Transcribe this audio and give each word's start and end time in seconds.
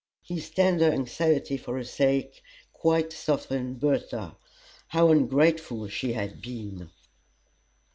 His 0.23 0.49
tender 0.49 0.91
anxiety 0.91 1.57
for 1.57 1.75
her 1.75 1.83
sake 1.83 2.41
quite 2.73 3.13
softened 3.13 3.79
Bertha. 3.79 4.35
How 4.87 5.11
ungrateful 5.11 5.89
she 5.89 6.13
had 6.13 6.41
been! 6.41 6.89